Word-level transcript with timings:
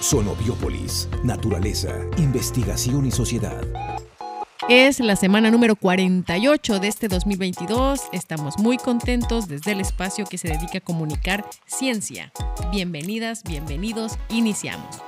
Sonobiópolis, 0.00 1.08
naturaleza, 1.24 1.94
investigación 2.18 3.06
y 3.06 3.10
sociedad. 3.10 3.62
Es 4.68 5.00
la 5.00 5.16
semana 5.16 5.50
número 5.50 5.74
48 5.74 6.80
de 6.80 6.88
este 6.88 7.08
2022. 7.08 8.02
Estamos 8.12 8.58
muy 8.58 8.76
contentos 8.76 9.48
desde 9.48 9.72
el 9.72 9.80
espacio 9.80 10.26
que 10.26 10.38
se 10.38 10.48
dedica 10.48 10.78
a 10.78 10.80
comunicar 10.82 11.48
ciencia. 11.66 12.30
Bienvenidas, 12.70 13.42
bienvenidos, 13.42 14.18
iniciamos. 14.28 15.00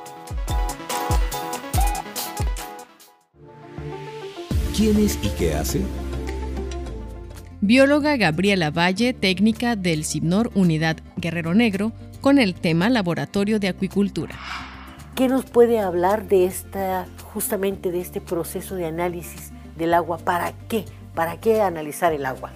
¿Quién 4.74 4.98
es 4.98 5.18
y 5.22 5.28
qué 5.30 5.54
hace? 5.54 5.82
Bióloga 7.60 8.16
Gabriela 8.16 8.70
Valle, 8.70 9.12
técnica 9.12 9.76
del 9.76 10.04
CIBNOR 10.04 10.50
Unidad 10.54 10.96
Guerrero 11.16 11.52
Negro, 11.52 11.92
con 12.20 12.38
el 12.38 12.54
tema 12.54 12.88
Laboratorio 12.88 13.58
de 13.58 13.68
Acuicultura. 13.68 14.36
¿Qué 15.18 15.26
nos 15.26 15.44
puede 15.46 15.80
hablar 15.80 16.28
de 16.28 16.44
esta, 16.44 17.08
justamente 17.34 17.90
de 17.90 18.00
este 18.00 18.20
proceso 18.20 18.76
de 18.76 18.86
análisis 18.86 19.50
del 19.76 19.94
agua? 19.94 20.18
¿Para 20.18 20.52
qué? 20.68 20.84
¿Para 21.16 21.38
qué 21.38 21.60
analizar 21.60 22.12
el 22.12 22.24
agua? 22.24 22.52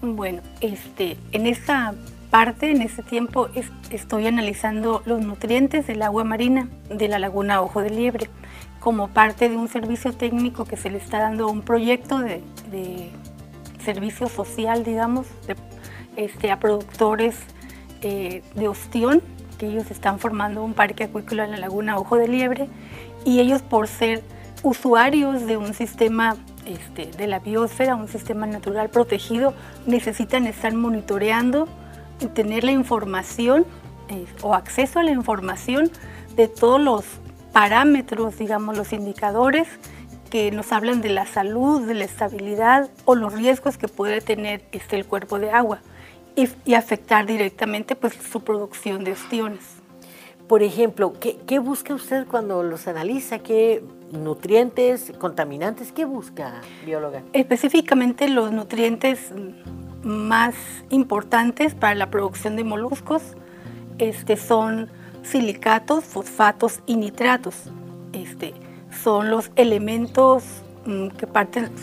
Bueno, 0.00 0.42
este, 0.60 1.16
en 1.30 1.46
esta 1.46 1.94
parte, 2.28 2.72
en 2.72 2.82
este 2.82 3.04
tiempo, 3.04 3.50
estoy 3.90 4.26
analizando 4.26 5.02
los 5.04 5.24
nutrientes 5.24 5.86
del 5.86 6.02
agua 6.02 6.24
marina 6.24 6.68
de 6.90 7.06
la 7.06 7.20
laguna 7.20 7.62
Ojo 7.62 7.82
de 7.82 7.90
Liebre 7.90 8.28
como 8.80 9.06
parte 9.06 9.48
de 9.48 9.56
un 9.56 9.68
servicio 9.68 10.12
técnico 10.12 10.64
que 10.64 10.76
se 10.76 10.90
le 10.90 10.98
está 10.98 11.20
dando 11.20 11.44
a 11.44 11.52
un 11.52 11.62
proyecto 11.62 12.18
de, 12.18 12.42
servicio 13.84 14.28
social, 14.28 14.82
digamos, 14.82 15.28
este, 16.16 16.50
a 16.50 16.58
productores 16.58 17.36
eh, 18.00 18.42
de 18.56 18.66
ostión, 18.66 19.22
que 19.62 19.68
ellos 19.68 19.92
están 19.92 20.18
formando 20.18 20.64
un 20.64 20.74
parque 20.74 21.04
acuícola 21.04 21.44
en 21.44 21.52
la 21.52 21.56
laguna 21.56 21.96
Ojo 21.96 22.16
de 22.16 22.26
Liebre, 22.26 22.68
y 23.24 23.38
ellos 23.38 23.62
por 23.62 23.86
ser 23.86 24.20
usuarios 24.64 25.46
de 25.46 25.56
un 25.56 25.72
sistema 25.72 26.34
este, 26.66 27.06
de 27.16 27.28
la 27.28 27.38
biosfera, 27.38 27.94
un 27.94 28.08
sistema 28.08 28.44
natural 28.44 28.90
protegido, 28.90 29.54
necesitan 29.86 30.48
estar 30.48 30.74
monitoreando 30.74 31.68
y 32.18 32.26
tener 32.26 32.64
la 32.64 32.72
información 32.72 33.64
eh, 34.08 34.26
o 34.42 34.56
acceso 34.56 34.98
a 34.98 35.04
la 35.04 35.12
información 35.12 35.92
de 36.34 36.48
todos 36.48 36.80
los 36.80 37.04
parámetros, 37.52 38.38
digamos, 38.38 38.76
los 38.76 38.92
indicadores 38.92 39.68
que 40.28 40.50
nos 40.50 40.72
hablan 40.72 41.02
de 41.02 41.10
la 41.10 41.24
salud, 41.24 41.86
de 41.86 41.94
la 41.94 42.04
estabilidad 42.04 42.90
o 43.04 43.14
los 43.14 43.32
riesgos 43.32 43.78
que 43.78 43.86
puede 43.86 44.22
tener 44.22 44.64
este, 44.72 44.96
el 44.96 45.06
cuerpo 45.06 45.38
de 45.38 45.52
agua 45.52 45.78
y, 46.36 46.74
afectar 46.74 47.26
directamente 47.26 47.96
pues, 47.96 48.14
su 48.14 48.42
producción 48.42 49.04
de 49.04 49.12
ostiones. 49.12 49.60
Por 50.48 50.62
ejemplo, 50.62 51.14
¿qué, 51.18 51.58
busca 51.58 51.94
usted 51.94 52.26
cuando 52.26 52.62
los 52.62 52.86
analiza? 52.86 53.38
¿Qué 53.38 53.82
nutrientes, 54.10 55.12
contaminantes? 55.18 55.92
¿Qué 55.92 56.04
busca, 56.04 56.60
bióloga? 56.84 57.22
Específicamente 57.32 58.28
los 58.28 58.52
nutrientes 58.52 59.32
más 60.02 60.54
importantes 60.90 61.74
para 61.74 61.94
la 61.94 62.10
producción 62.10 62.56
de 62.56 62.64
moluscos 62.64 63.22
este, 63.98 64.36
son 64.36 64.90
silicatos, 65.22 66.04
fosfatos 66.04 66.80
y 66.86 66.96
nitratos. 66.96 67.54
Este, 68.12 68.52
son 69.02 69.30
los 69.30 69.50
elementos 69.56 70.44
mm, 70.86 71.08
que, 71.08 71.28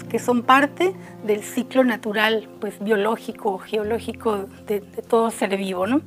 que 0.09 0.19
son 0.19 0.43
parte 0.43 0.93
del 1.23 1.43
ciclo 1.43 1.83
natural, 1.83 2.49
pues 2.59 2.83
biológico, 2.83 3.59
geológico 3.59 4.45
de, 4.65 4.81
todo 4.81 5.31
ser 5.31 5.57
vivo, 5.57 5.87
¿no? 5.87 6.01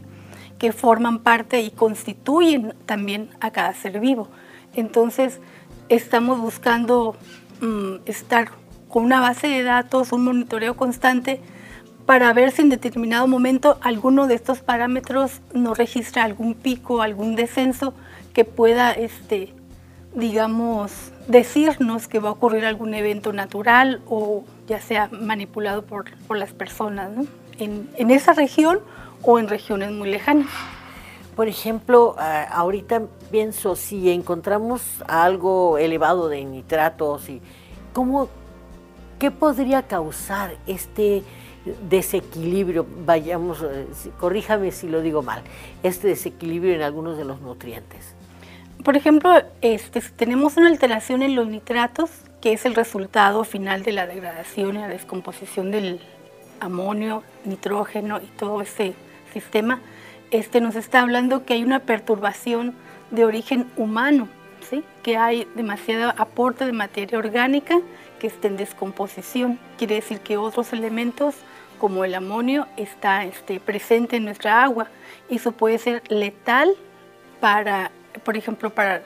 que 0.58 0.72
forman 0.72 1.18
parte 1.18 1.60
y 1.60 1.70
constituyen 1.70 2.74
también 2.86 3.30
a 3.40 3.50
cada 3.50 3.74
ser 3.74 3.98
vivo. 3.98 4.28
Entonces, 4.74 5.40
estamos 5.88 6.40
buscando 6.40 7.16
mm, 7.60 7.96
estar 8.06 8.50
con 8.88 9.04
una 9.04 9.20
base 9.20 9.48
de 9.48 9.62
datos, 9.62 10.12
un 10.12 10.24
monitoreo 10.24 10.76
constante 10.76 11.40
para 12.06 12.32
ver 12.32 12.50
si 12.50 12.62
en 12.62 12.68
determinado 12.68 13.26
momento 13.26 13.78
alguno 13.80 14.26
de 14.26 14.34
estos 14.34 14.60
parámetros 14.60 15.40
no 15.54 15.74
registra 15.74 16.24
algún 16.24 16.54
pico, 16.54 17.02
algún 17.02 17.36
descenso 17.36 17.94
que 18.32 18.44
pueda, 18.44 18.92
este, 18.92 19.54
digamos, 20.14 21.11
decirnos 21.28 22.08
que 22.08 22.18
va 22.18 22.30
a 22.30 22.32
ocurrir 22.32 22.64
algún 22.64 22.94
evento 22.94 23.32
natural 23.32 24.02
o 24.08 24.44
ya 24.66 24.80
sea 24.80 25.08
manipulado 25.12 25.82
por, 25.82 26.06
las 26.30 26.52
personas 26.52 27.10
en, 27.58 27.88
en, 27.96 28.10
esa 28.10 28.32
región 28.32 28.80
o 29.22 29.38
en 29.38 29.48
regiones 29.48 29.90
muy 29.92 30.10
lejanas. 30.10 30.48
Por 31.36 31.48
ejemplo, 31.48 32.14
ahorita 32.18 33.02
pienso, 33.30 33.74
si 33.74 34.10
encontramos 34.10 34.82
algo 35.08 35.78
elevado 35.78 36.28
de 36.28 36.44
nitratos, 36.44 37.28
y, 37.30 37.40
¿cómo, 37.94 38.28
¿qué 39.18 39.30
podría 39.30 39.82
causar 39.82 40.56
este 40.66 41.22
desequilibrio, 41.88 42.86
vayamos, 43.06 43.62
eh, 43.62 43.86
corríjame 44.20 44.72
si 44.72 44.88
lo 44.88 45.00
digo 45.00 45.22
mal, 45.22 45.42
este 45.82 46.08
desequilibrio 46.08 46.74
en 46.74 46.82
algunos 46.82 47.16
de 47.16 47.24
los 47.24 47.40
nutrientes? 47.40 48.14
Por 48.84 48.96
ejemplo, 48.96 49.30
este, 49.60 50.00
tenemos 50.00 50.56
una 50.56 50.68
alteración 50.68 51.22
en 51.22 51.36
los 51.36 51.46
nitratos, 51.46 52.10
que 52.40 52.52
es 52.52 52.64
el 52.66 52.74
resultado 52.74 53.44
final 53.44 53.84
de 53.84 53.92
la 53.92 54.08
degradación 54.08 54.76
y 54.76 54.80
la 54.80 54.88
descomposición 54.88 55.70
del 55.70 56.00
amonio, 56.58 57.22
nitrógeno 57.44 58.18
y 58.18 58.26
todo 58.26 58.60
ese 58.60 58.94
sistema. 59.32 59.80
Este, 60.32 60.60
nos 60.60 60.74
está 60.74 61.00
hablando 61.00 61.44
que 61.44 61.54
hay 61.54 61.62
una 61.62 61.80
perturbación 61.80 62.74
de 63.12 63.24
origen 63.24 63.70
humano, 63.76 64.28
¿sí? 64.68 64.82
que 65.04 65.16
hay 65.16 65.46
demasiado 65.54 66.12
aporte 66.16 66.64
de 66.64 66.72
materia 66.72 67.18
orgánica 67.18 67.80
que 68.18 68.26
está 68.26 68.48
en 68.48 68.56
descomposición. 68.56 69.60
Quiere 69.78 69.96
decir 69.96 70.20
que 70.20 70.38
otros 70.38 70.72
elementos 70.72 71.36
como 71.78 72.04
el 72.04 72.14
amonio 72.14 72.66
está 72.76 73.24
este, 73.24 73.60
presente 73.60 74.16
en 74.16 74.24
nuestra 74.24 74.64
agua. 74.64 74.88
Eso 75.28 75.52
puede 75.52 75.78
ser 75.78 76.02
letal 76.08 76.74
para, 77.40 77.90
por 78.20 78.36
ejemplo, 78.36 78.70
para 78.70 79.02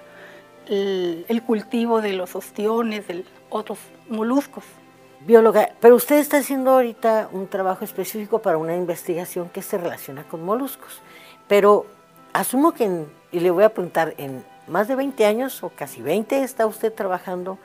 el, 0.68 1.42
cultivo 1.46 2.00
de 2.00 2.12
los 2.12 2.34
ostiones, 2.34 3.06
de 3.06 3.24
otros 3.50 3.78
moluscos. 4.08 4.64
Bióloga, 5.20 5.70
pero 5.80 5.96
usted 5.96 6.16
está 6.16 6.38
haciendo 6.38 6.72
ahorita 6.72 7.28
un 7.32 7.48
trabajo 7.48 7.84
específico 7.84 8.40
para 8.40 8.58
una 8.58 8.76
investigación 8.76 9.48
que 9.48 9.62
se 9.62 9.78
relaciona 9.78 10.24
con 10.24 10.44
moluscos. 10.44 11.00
Pero 11.48 11.86
asumo 12.32 12.72
que, 12.72 13.06
y 13.32 13.40
le 13.40 13.50
voy 13.50 13.64
a 13.64 13.70
preguntar, 13.70 14.14
en 14.18 14.44
más 14.68 14.88
de 14.88 14.94
20 14.94 15.24
años 15.24 15.62
o 15.62 15.70
casi 15.70 16.02
20 16.02 16.42
está 16.42 16.66
usted 16.66 16.92
trabajando 16.92 17.58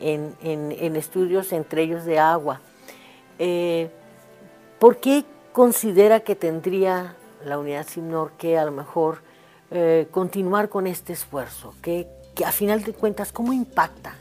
en, 0.00 0.96
estudios, 0.96 1.52
entre 1.52 1.82
ellos 1.82 2.04
de 2.04 2.18
agua. 2.18 2.60
Eh, 3.38 3.90
¿Por 4.78 4.98
qué 4.98 5.24
considera 5.52 6.20
que 6.20 6.34
tendría 6.36 7.16
la 7.44 7.58
unidad 7.58 7.86
SIMNOR 7.86 8.32
que 8.32 8.58
a 8.58 8.64
lo 8.64 8.72
mejor 8.72 9.22
eh, 9.70 10.08
continuar 10.10 10.68
con 10.68 10.86
este 10.86 11.12
esfuerzo? 11.12 11.74
Que, 11.82 12.06
a 12.44 12.52
final 12.52 12.82
de 12.82 12.92
cuentas, 12.92 13.32
¿cómo 13.32 13.52
impacta? 13.52 14.14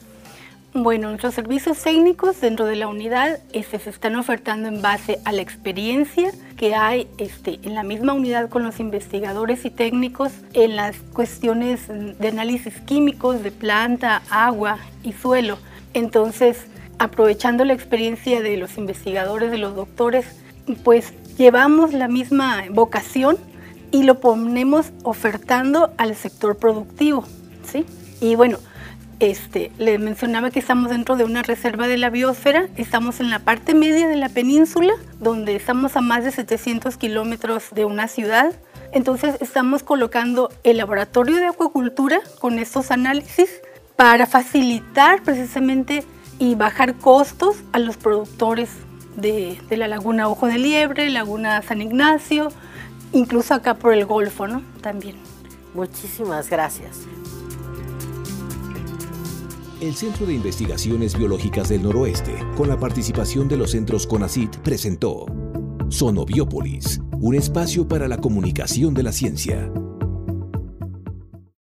Bueno, 0.74 1.08
nuestros 1.10 1.34
servicios 1.34 1.80
técnicos 1.80 2.42
dentro 2.42 2.66
de 2.66 2.76
la 2.76 2.88
unidad 2.88 3.40
este, 3.54 3.80
se 3.80 3.90
están 3.90 4.16
ofertando 4.16 4.68
en 4.68 4.82
base 4.82 5.20
a 5.26 5.32
la 5.32 5.42
experiencia 5.42 6.32
que 6.58 6.76
hay 6.76 7.08
este, 7.18 7.60
en 7.64 7.74
la 7.74 7.82
misma 7.82 8.14
unidad 8.14 8.50
con 8.50 8.64
los 8.64 8.80
investigadores 8.80 9.66
y 9.66 9.72
técnicos 9.72 10.32
en 10.54 10.76
las 10.76 10.98
cuestiones 11.14 11.88
de 11.88 12.28
análisis 12.28 12.80
químicos 12.82 13.42
de 13.42 13.52
planta, 13.52 14.22
agua 14.30 14.78
y 15.04 15.14
suelo. 15.14 15.58
Entonces, 15.96 16.68
aprovechando 17.00 17.66
la 17.66 17.74
experiencia 17.74 18.42
de 18.42 18.58
los 18.58 18.78
investigadores, 18.78 19.50
de 19.50 19.58
los 19.58 19.76
doctores, 19.76 20.28
pues 20.84 21.14
llevamos 21.38 21.94
la 21.94 22.08
misma 22.08 22.66
vocación 22.70 23.38
y 23.92 24.04
lo 24.04 24.20
ponemos 24.20 24.88
ofertando 25.04 25.94
al 25.98 26.16
sector 26.16 26.58
productivo, 26.58 27.24
¿sí? 27.64 27.86
Y 28.22 28.36
bueno, 28.36 28.58
este, 29.20 29.72
le 29.78 29.98
mencionaba 30.00 30.50
que 30.50 30.60
estamos 30.60 30.90
dentro 30.90 31.18
de 31.18 31.26
una 31.26 31.44
reserva 31.44 31.88
de 31.88 31.98
la 31.98 32.10
biosfera, 32.10 32.68
estamos 32.78 33.20
en 33.20 33.30
la 33.30 33.40
parte 33.40 33.74
media 33.74 34.08
de 34.08 34.16
la 34.16 34.30
península, 34.30 34.94
donde 35.20 35.56
estamos 35.56 35.98
a 35.98 36.02
más 36.02 36.24
de 36.24 36.32
700 36.32 36.96
kilómetros 36.98 37.66
de 37.72 37.86
una 37.86 38.08
ciudad. 38.08 38.54
Entonces 38.92 39.36
estamos 39.42 39.84
colocando 39.84 40.50
el 40.64 40.78
laboratorio 40.78 41.36
de 41.36 41.48
acuacultura 41.48 42.22
con 42.40 42.60
estos 42.60 42.92
análisis 42.92 43.50
para 43.96 44.26
facilitar 44.26 45.22
precisamente 45.24 46.06
y 46.40 46.56
bajar 46.56 46.96
costos 46.96 47.58
a 47.74 47.80
los 47.80 47.98
productores 47.98 48.70
de, 49.18 49.60
la 49.70 49.88
laguna 49.88 50.30
Ojo 50.30 50.48
de 50.48 50.58
Liebre, 50.58 51.10
laguna 51.10 51.62
San 51.62 51.82
Ignacio, 51.82 52.50
incluso 53.14 53.54
acá 53.54 53.76
por 53.76 53.94
el 53.94 54.06
Golfo, 54.06 54.48
¿no? 54.48 54.62
También. 54.82 55.16
Muchísimas 55.74 56.50
gracias. 56.50 57.02
El 59.82 59.96
Centro 59.96 60.26
de 60.26 60.34
Investigaciones 60.34 61.18
Biológicas 61.18 61.70
del 61.70 61.84
Noroeste, 61.84 62.34
con 62.58 62.68
la 62.68 62.78
participación 62.78 63.48
de 63.48 63.56
los 63.56 63.72
centros 63.72 64.06
CONACIT, 64.08 64.58
presentó 64.58 65.26
Sonobiópolis, 65.88 67.00
un 67.14 67.36
espacio 67.36 67.88
para 67.88 68.08
la 68.10 68.18
comunicación 68.18 68.94
de 68.94 69.04
la 69.04 69.14
ciencia. 69.14 69.72